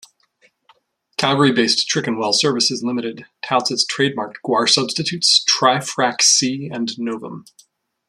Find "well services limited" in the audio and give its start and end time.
2.17-3.27